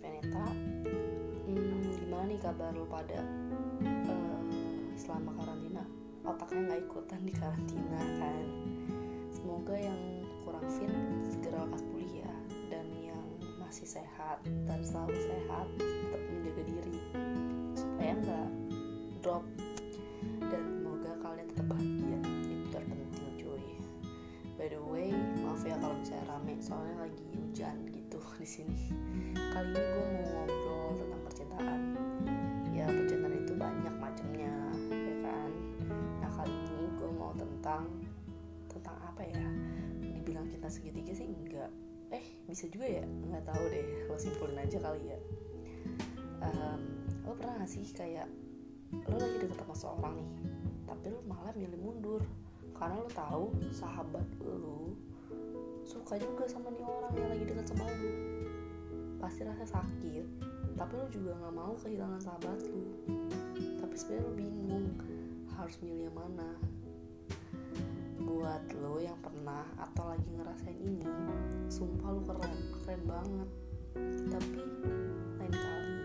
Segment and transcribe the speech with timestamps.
[0.00, 0.46] Veneta.
[1.44, 3.20] Hmm, gimana nih kabar lo pada
[3.84, 4.40] uh,
[4.96, 5.84] selama karantina?
[6.24, 8.44] Otaknya nggak ikutan di karantina kan?
[9.28, 10.00] Semoga yang
[10.44, 10.92] kurang fit
[11.28, 12.34] segera lekas pulih ya
[12.72, 13.22] dan yang
[13.60, 16.96] masih sehat dan selalu sehat tetap menjaga diri.
[17.76, 18.48] Supaya nggak
[19.20, 19.44] drop.
[20.48, 22.18] Dan semoga kalian tetap bahagia.
[22.48, 23.64] Itu terpenting cuy.
[24.56, 28.78] By the way maaf ya kalau misalnya rame soalnya lagi hujan gitu di sini
[29.60, 31.80] kali ini gue mau ngobrol tentang percintaan.
[32.72, 34.56] Ya percintaan itu banyak macamnya
[34.88, 35.50] ya kan?
[36.24, 37.84] Nah kali ini gue mau tentang
[38.72, 39.44] tentang apa ya?
[40.00, 41.68] Dibilang cinta segitiga sih enggak.
[42.08, 43.04] Eh bisa juga ya?
[43.04, 43.84] Nggak tahu deh.
[44.08, 45.18] Lo simpulin aja kali ya.
[46.40, 46.80] Um,
[47.28, 48.32] lo pernah gak sih kayak
[49.12, 50.30] lo lagi deket sama seorang nih
[50.88, 52.24] tapi lo malah milih mundur?
[52.72, 54.96] Karena lo tahu sahabat lo
[55.84, 58.40] suka juga sama nih orang yang lagi deket sama lo
[59.20, 60.24] pasti rasa sakit.
[60.74, 62.88] Tapi lo juga nggak mau kehilangan sahabat lo
[63.90, 64.86] tapi sebenarnya lo bingung
[65.58, 66.50] harus milih yang mana?
[68.22, 71.02] Buat lo yang pernah atau lagi ngerasain ini
[71.66, 72.54] sumpah lo keren
[72.86, 73.48] keren banget.
[74.30, 74.62] Tapi
[75.42, 75.98] lain kali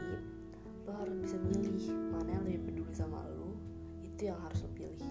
[0.81, 3.53] lo harus bisa milih mana yang lebih peduli sama lo
[4.01, 5.05] itu yang harus lo pilih.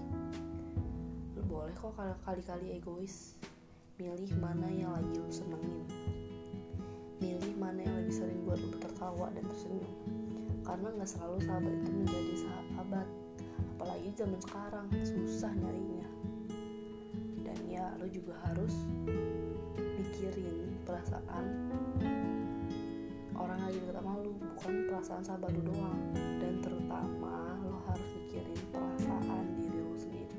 [1.39, 1.95] Lo boleh kok
[2.27, 3.39] kali-kali egois
[4.03, 6.24] milih mana yang lagi lo senengin
[7.25, 9.95] milih mana yang lebih sering buat lo tertawa dan tersenyum.
[10.61, 13.07] Karena nggak selalu sahabat itu menjadi sahabat.
[13.77, 16.09] Apalagi zaman sekarang susah nyarinya.
[17.41, 18.77] Dan ya lo juga harus
[19.97, 21.73] mikirin perasaan
[23.35, 26.01] orang lagi deket sama lo bukan perasaan sahabat lo doang.
[26.45, 30.39] Dan terutama lo harus mikirin perasaan diri lo sendiri.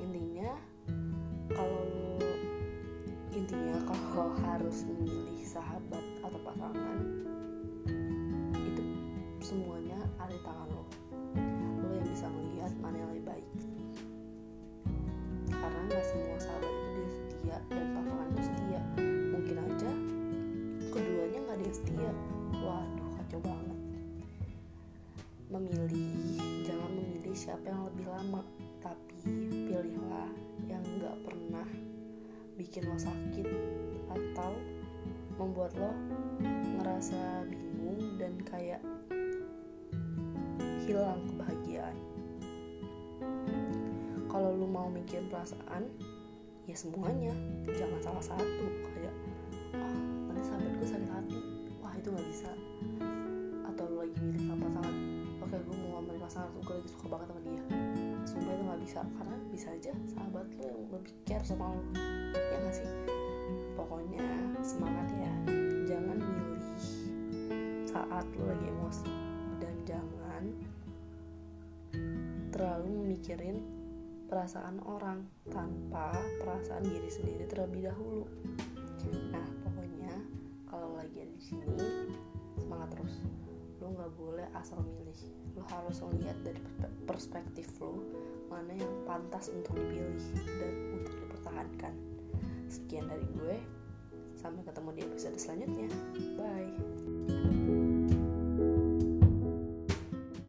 [0.00, 0.56] Intinya
[1.52, 1.84] kalau
[3.36, 4.84] intinya kalau harus
[5.50, 6.98] sahabat atau pasangan
[8.54, 8.84] itu
[9.42, 10.86] semuanya ada di tangan lo.
[11.82, 13.46] Lo yang bisa melihat mana yang lebih baik.
[15.50, 18.80] Karena nggak semua sahabat itu dia setia dan pasangan itu setia.
[19.34, 19.90] Mungkin aja
[20.94, 22.10] keduanya nggak ada yang setia.
[22.62, 23.78] Waduh kacau banget.
[25.50, 28.46] Memilih jangan memilih siapa yang lebih lama
[28.86, 29.18] tapi
[29.66, 30.30] pilihlah
[30.70, 31.66] yang nggak pernah
[32.54, 33.50] bikin lo sakit
[34.14, 34.54] atau
[35.40, 35.96] membuat lo
[36.76, 38.84] ngerasa bingung dan kayak
[40.84, 41.96] hilang kebahagiaan.
[44.28, 45.88] Kalau lu mau mikirin perasaan
[46.68, 47.32] ya semuanya.
[47.64, 49.14] Jangan salah satu kayak
[49.80, 49.96] ah
[50.28, 51.40] nanti sahabat gue sakit hati.
[51.80, 52.52] Wah itu nggak bisa.
[53.64, 54.96] Atau lu lagi milih sama pasangan
[55.40, 57.62] oke gue mau ngomongin pasangan gue lagi suka banget sama dia.
[58.28, 61.82] Sumpah itu nggak bisa karena bisa aja sahabat lu yang lebih care sama lu.
[62.36, 63.19] Ya nggak sih
[63.80, 64.20] pokoknya
[64.60, 65.32] semangat ya
[65.88, 66.68] jangan milih
[67.88, 69.12] saat lu lagi emosi
[69.56, 70.44] dan jangan
[72.52, 73.64] terlalu memikirin
[74.28, 76.12] perasaan orang tanpa
[76.44, 78.28] perasaan diri sendiri terlebih dahulu.
[79.32, 80.14] Nah, pokoknya
[80.68, 81.66] kalau lagi ada di sini
[82.60, 83.16] semangat terus.
[83.80, 85.18] Lo nggak boleh asal milih.
[85.56, 86.60] Lo harus lihat dari
[87.08, 87.96] perspektif lo
[88.52, 92.09] mana yang pantas untuk dipilih dan untuk dipertahankan.
[92.70, 93.58] Sekian dari gue.
[94.38, 95.90] Sampai ketemu di episode selanjutnya.
[96.38, 97.19] Bye.